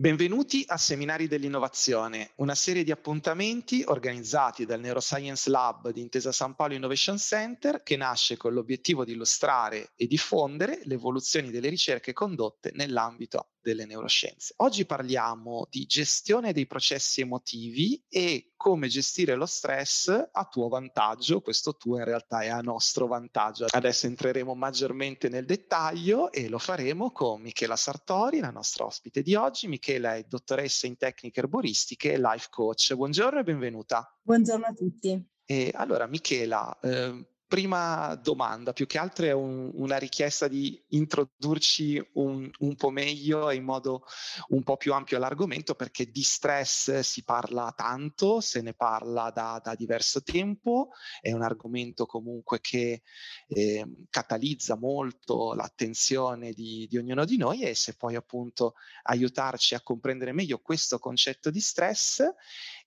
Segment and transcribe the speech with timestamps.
[0.00, 6.54] Benvenuti a Seminari dell'Innovazione, una serie di appuntamenti organizzati dal Neuroscience Lab di Intesa San
[6.54, 12.14] Paolo Innovation Center che nasce con l'obiettivo di illustrare e diffondere le evoluzioni delle ricerche
[12.14, 14.54] condotte nell'ambito delle neuroscienze.
[14.58, 21.40] Oggi parliamo di gestione dei processi emotivi e come gestire lo stress a tuo vantaggio.
[21.40, 23.66] Questo tuo in realtà è a nostro vantaggio.
[23.68, 29.34] Adesso entreremo maggiormente nel dettaglio e lo faremo con Michela Sartori, la nostra ospite di
[29.34, 29.68] oggi.
[29.68, 32.94] Michela è dottoressa in tecniche erboristiche e life coach.
[32.94, 34.14] Buongiorno e benvenuta.
[34.22, 35.28] Buongiorno a tutti.
[35.44, 42.00] E allora, Michela, eh, prima domanda, più che altro è un, una richiesta di introdurci
[42.12, 44.04] un, un, po' meglio e in modo
[44.50, 49.60] un po' più ampio all'argomento, perché di stress si parla tanto, se ne parla da,
[49.60, 53.02] da diverso tempo, è un argomento comunque che
[53.48, 59.80] eh, catalizza molto l'attenzione di, di ognuno di noi e se poi appunto aiutarci a
[59.80, 62.22] comprendere meglio questo concetto di stress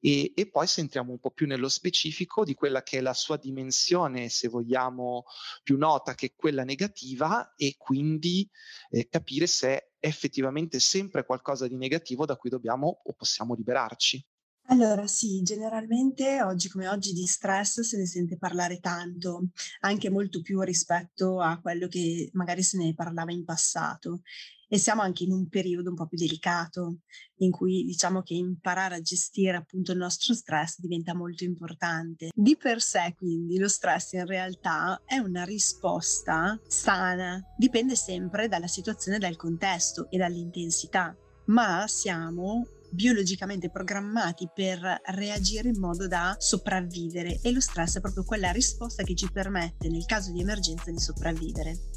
[0.06, 3.14] e, e, poi se entriamo un po' più nello specifico di quella che è la
[3.14, 5.24] sua dimensione, se vogliamo,
[5.64, 8.46] più nota che quella negativa e quindi
[8.90, 14.22] eh, capire se è effettivamente sempre qualcosa di negativo da cui dobbiamo o possiamo liberarci.
[14.68, 19.50] Allora sì, generalmente oggi come oggi di stress se ne sente parlare tanto,
[19.82, 24.22] anche molto più rispetto a quello che magari se ne parlava in passato
[24.70, 27.02] e siamo anche in un periodo un po' più delicato
[27.38, 32.32] in cui diciamo che imparare a gestire appunto il nostro stress diventa molto importante.
[32.34, 38.66] Di per sé quindi lo stress in realtà è una risposta sana, dipende sempre dalla
[38.66, 41.16] situazione, dal contesto e dall'intensità,
[41.48, 44.80] ma siamo biologicamente programmati per
[45.16, 49.90] reagire in modo da sopravvivere e lo stress è proprio quella risposta che ci permette
[49.90, 51.90] nel caso di emergenza di sopravvivere.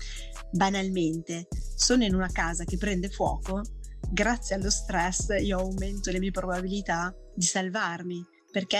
[0.51, 3.63] Banalmente, sono in una casa che prende fuoco,
[4.11, 8.79] grazie allo stress io aumento le mie probabilità di salvarmi perché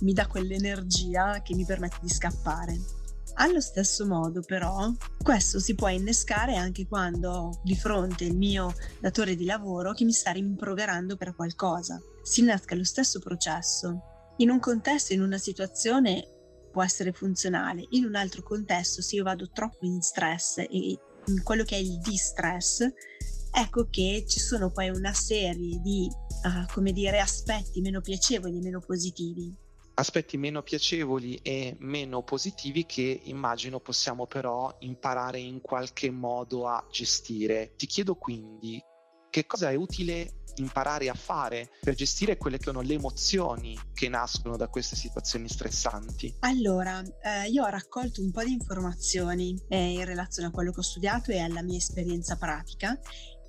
[0.00, 2.97] mi dà quell'energia che mi permette di scappare.
[3.40, 8.74] Allo stesso modo, però, questo si può innescare anche quando ho di fronte il mio
[8.98, 12.02] datore di lavoro che mi sta rimproverando per qualcosa.
[12.20, 14.00] Si innesca lo stesso processo.
[14.38, 16.26] In un contesto, in una situazione
[16.72, 21.42] può essere funzionale, in un altro contesto, se io vado troppo in stress e in
[21.44, 22.80] quello che è il distress,
[23.52, 26.10] ecco che ci sono poi una serie di,
[26.42, 29.66] uh, come dire, aspetti meno piacevoli, meno positivi
[29.98, 36.84] aspetti meno piacevoli e meno positivi che immagino possiamo però imparare in qualche modo a
[36.90, 37.74] gestire.
[37.76, 38.80] Ti chiedo quindi
[39.30, 44.08] che cosa è utile imparare a fare per gestire quelle che sono le emozioni che
[44.08, 46.36] nascono da queste situazioni stressanti?
[46.40, 50.80] Allora, eh, io ho raccolto un po' di informazioni eh, in relazione a quello che
[50.80, 52.98] ho studiato e alla mia esperienza pratica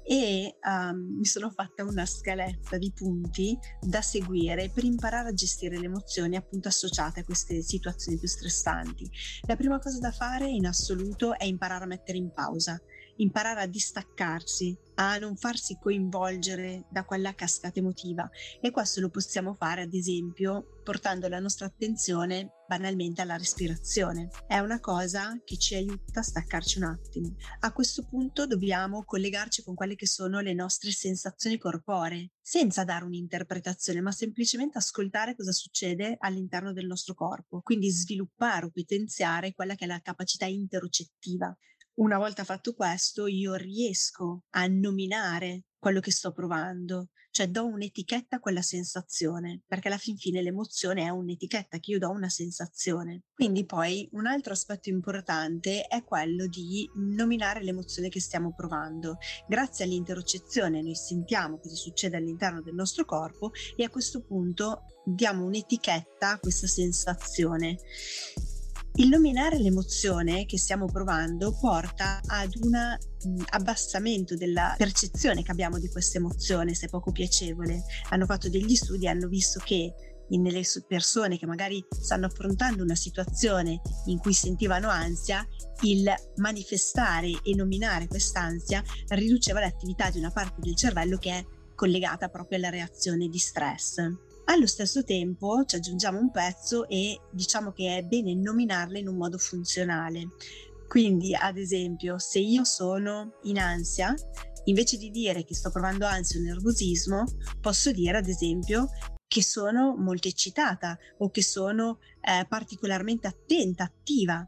[0.09, 5.77] e um, mi sono fatta una scaletta di punti da seguire per imparare a gestire
[5.77, 9.07] le emozioni appunto associate a queste situazioni più stressanti.
[9.45, 12.81] La prima cosa da fare in assoluto è imparare a mettere in pausa,
[13.19, 19.53] imparare a distaccarsi, a non farsi coinvolgere da quella cascata emotiva e questo lo possiamo
[19.53, 24.29] fare ad esempio portando la nostra attenzione banalmente alla respirazione.
[24.47, 27.35] È una cosa che ci aiuta a staccarci un attimo.
[27.59, 33.05] A questo punto dobbiamo collegarci con quelle che sono le nostre sensazioni corporee, senza dare
[33.05, 39.75] un'interpretazione, ma semplicemente ascoltare cosa succede all'interno del nostro corpo, quindi sviluppare o potenziare quella
[39.75, 41.55] che è la capacità interocettiva
[41.95, 48.37] una volta fatto questo, io riesco a nominare quello che sto provando, cioè do un'etichetta
[48.37, 53.23] a quella sensazione, perché alla fin fine l'emozione è un'etichetta che io do una sensazione.
[53.33, 59.17] Quindi poi un altro aspetto importante è quello di nominare l'emozione che stiamo provando.
[59.47, 65.45] Grazie all'interocezione noi sentiamo cosa succede all'interno del nostro corpo e a questo punto diamo
[65.45, 67.77] un'etichetta a questa sensazione.
[68.99, 72.75] Il nominare l'emozione che stiamo provando porta ad un
[73.51, 77.81] abbassamento della percezione che abbiamo di questa emozione, se poco piacevole.
[78.09, 79.93] Hanno fatto degli studi e hanno visto che
[80.31, 85.47] nelle persone che magari stanno affrontando una situazione in cui sentivano ansia,
[85.83, 92.27] il manifestare e nominare quest'ansia riduceva l'attività di una parte del cervello che è collegata
[92.27, 94.27] proprio alla reazione di stress.
[94.49, 99.15] Allo stesso tempo ci aggiungiamo un pezzo e diciamo che è bene nominarle in un
[99.15, 100.29] modo funzionale.
[100.87, 104.11] Quindi, ad esempio, se io sono in ansia,
[104.63, 107.25] invece di dire che sto provando ansia o nervosismo,
[107.61, 108.89] posso dire, ad esempio,
[109.27, 114.43] che sono molto eccitata o che sono eh, particolarmente attenta, attiva,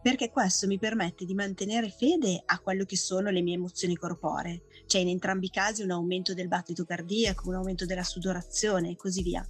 [0.00, 4.62] perché questo mi permette di mantenere fede a quello che sono le mie emozioni corporee,
[4.92, 8.96] cioè in entrambi i casi un aumento del battito cardiaco, un aumento della sudorazione e
[8.96, 9.42] così via.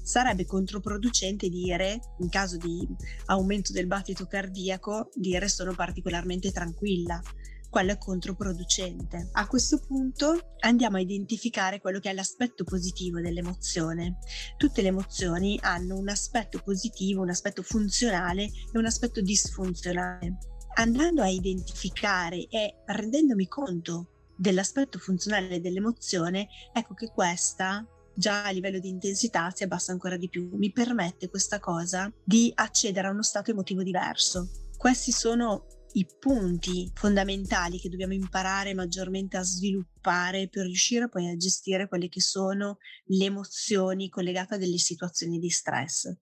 [0.00, 2.86] Sarebbe controproducente dire, in caso di
[3.24, 7.20] aumento del battito cardiaco, dire sono particolarmente tranquilla
[7.68, 9.28] quello è controproducente.
[9.32, 14.18] A questo punto andiamo a identificare quello che è l'aspetto positivo dell'emozione.
[14.56, 20.38] Tutte le emozioni hanno un aspetto positivo, un aspetto funzionale e un aspetto disfunzionale.
[20.76, 28.78] Andando a identificare e rendendomi conto dell'aspetto funzionale dell'emozione, ecco che questa già a livello
[28.78, 30.48] di intensità si abbassa ancora di più.
[30.52, 34.48] Mi permette questa cosa di accedere a uno stato emotivo diverso.
[34.76, 41.36] Questi sono i punti fondamentali che dobbiamo imparare maggiormente a sviluppare per riuscire poi a
[41.36, 46.14] gestire quelle che sono le emozioni collegate a delle situazioni di stress.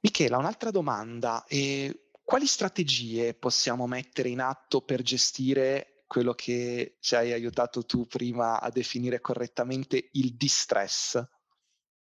[0.00, 1.44] Michela, un'altra domanda.
[1.48, 8.06] Eh, quali strategie possiamo mettere in atto per gestire quello che ci hai aiutato tu
[8.06, 11.18] prima a definire correttamente il distress?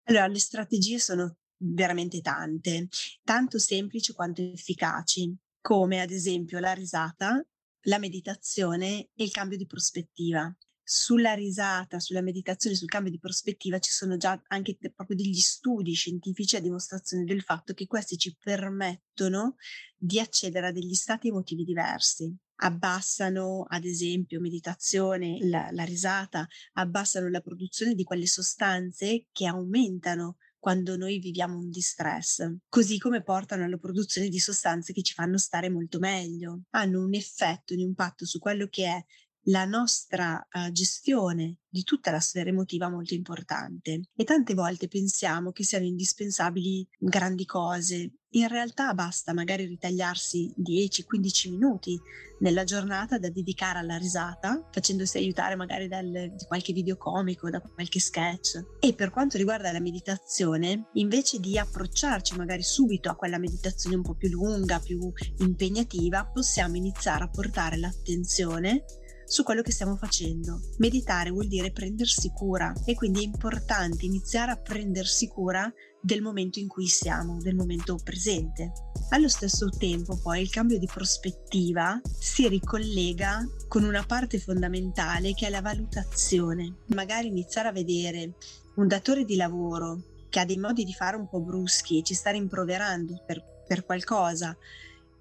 [0.04, 2.88] Allora, le strategie sono veramente tante,
[3.24, 7.44] tanto semplici quanto efficaci come ad esempio la risata,
[7.88, 10.56] la meditazione e il cambio di prospettiva.
[10.84, 15.94] Sulla risata, sulla meditazione, sul cambio di prospettiva ci sono già anche proprio degli studi
[15.94, 19.56] scientifici a dimostrazione del fatto che questi ci permettono
[19.98, 22.38] di accedere a degli stati emotivi diversi.
[22.57, 30.38] Abbassano, ad esempio, meditazione, la, la risata, abbassano la produzione di quelle sostanze che aumentano
[30.66, 35.38] quando noi viviamo un distress, così come portano alla produzione di sostanze che ci fanno
[35.38, 39.06] stare molto meglio, hanno un effetto, un impatto su quello che è
[39.45, 45.51] la nostra uh, gestione di tutta la sfera emotiva molto importante e tante volte pensiamo
[45.51, 48.13] che siano indispensabili grandi cose.
[48.36, 52.00] In realtà basta magari ritagliarsi 10-15 minuti
[52.39, 57.62] nella giornata da dedicare alla risata, facendosi aiutare magari dal, da qualche video comico, da
[57.62, 58.62] qualche sketch.
[58.80, 64.01] E per quanto riguarda la meditazione, invece di approcciarci magari subito a quella meditazione un
[64.01, 68.83] po' più lunga, più impegnativa, possiamo iniziare a portare l'attenzione
[69.25, 70.60] su quello che stiamo facendo.
[70.77, 76.60] Meditare vuol dire prendersi cura e quindi è importante iniziare a prendersi cura del momento
[76.60, 78.72] in cui siamo, del momento presente.
[79.10, 85.48] Allo stesso tempo poi il cambio di prospettiva si ricollega con una parte fondamentale che
[85.48, 86.81] è la valutazione.
[86.88, 88.36] Magari iniziare a vedere
[88.75, 92.13] un datore di lavoro che ha dei modi di fare un po' bruschi e ci
[92.13, 94.56] sta rimproverando per, per qualcosa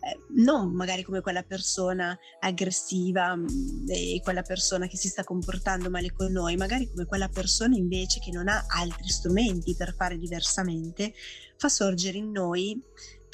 [0.05, 3.47] eh, non magari come quella persona aggressiva mm,
[3.89, 8.21] e quella persona che si sta comportando male con noi, magari come quella persona invece
[8.21, 11.15] che non ha altri strumenti per fare diversamente,
[11.57, 12.79] fa sorgere in noi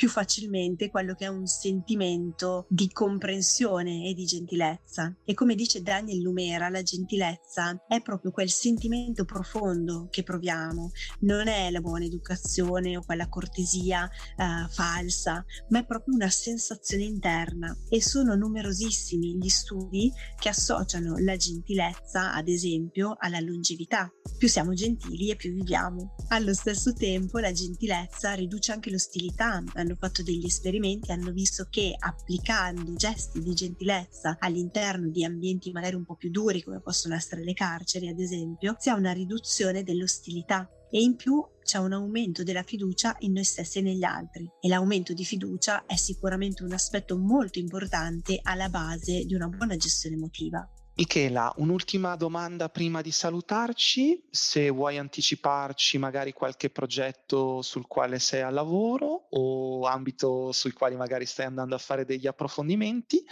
[0.01, 5.15] più facilmente quello che è un sentimento di comprensione e di gentilezza.
[5.27, 11.49] E come dice Daniel Lumera, la gentilezza è proprio quel sentimento profondo che proviamo, non
[11.49, 14.09] è la buona educazione o quella cortesia
[14.39, 21.19] uh, falsa, ma è proprio una sensazione interna e sono numerosissimi gli studi che associano
[21.19, 24.11] la gentilezza, ad esempio, alla longevità.
[24.39, 26.15] Più siamo gentili e più viviamo.
[26.29, 31.95] Allo stesso tempo la gentilezza riduce anche l'ostilità, hanno fatto degli esperimenti, hanno visto che
[31.99, 37.43] applicando gesti di gentilezza all'interno di ambienti magari un po' più duri come possono essere
[37.43, 42.43] le carceri ad esempio, si ha una riduzione dell'ostilità e in più c'è un aumento
[42.43, 46.73] della fiducia in noi stessi e negli altri e l'aumento di fiducia è sicuramente un
[46.73, 50.69] aspetto molto importante alla base di una buona gestione emotiva.
[51.01, 58.43] Michela, un'ultima domanda prima di salutarci, se vuoi anticiparci magari qualche progetto sul quale sei
[58.43, 63.25] al lavoro o ambito sul quale magari stai andando a fare degli approfondimenti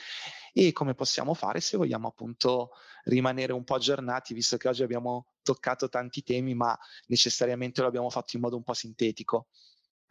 [0.54, 2.70] e come possiamo fare se vogliamo appunto
[3.04, 6.74] rimanere un po' aggiornati, visto che oggi abbiamo toccato tanti temi, ma
[7.08, 9.48] necessariamente lo abbiamo fatto in modo un po' sintetico.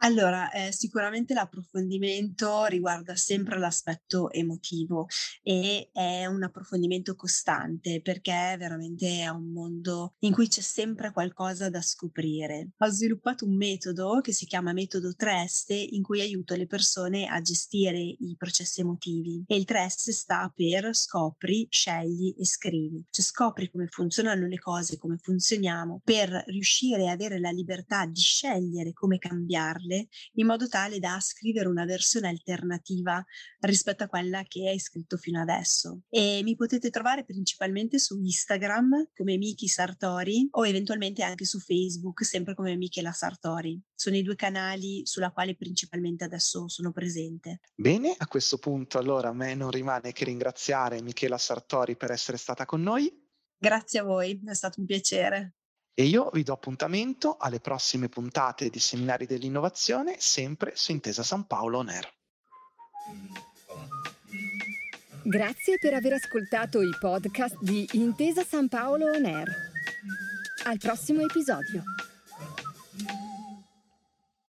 [0.02, 5.06] Allora, eh, sicuramente l'approfondimento riguarda sempre l'aspetto emotivo
[5.42, 11.68] e è un approfondimento costante perché veramente è un mondo in cui c'è sempre qualcosa
[11.68, 12.70] da scoprire.
[12.78, 17.40] Ho sviluppato un metodo che si chiama metodo Trest in cui aiuto le persone a
[17.40, 23.04] gestire i processi emotivi e il Trest sta per scopri, scegli e scrivi.
[23.10, 28.20] Cioè scopri come funzionano le cose, come funzioniamo per riuscire a avere la libertà di
[28.20, 33.24] scegliere come cambiarle farle in modo tale da scrivere una versione alternativa
[33.60, 36.02] rispetto a quella che hai scritto fino adesso.
[36.08, 42.24] E mi potete trovare principalmente su Instagram come Miki Sartori o eventualmente anche su Facebook
[42.24, 43.80] sempre come Michela Sartori.
[43.94, 47.60] Sono i due canali sulla quale principalmente adesso sono presente.
[47.74, 52.36] Bene, a questo punto allora a me non rimane che ringraziare Michela Sartori per essere
[52.36, 53.26] stata con noi.
[53.60, 55.54] Grazie a voi, è stato un piacere.
[56.00, 61.48] E io vi do appuntamento alle prossime puntate di Seminari dell'Innovazione, sempre su Intesa San
[61.48, 62.08] Paolo On Air.
[65.24, 69.52] Grazie per aver ascoltato i podcast di Intesa San Paolo On Air.
[70.66, 71.82] Al prossimo episodio.